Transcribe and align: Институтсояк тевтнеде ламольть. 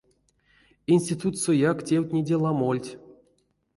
Институтсояк 0.95 1.77
тевтнеде 1.87 2.35
ламольть. 2.43 2.91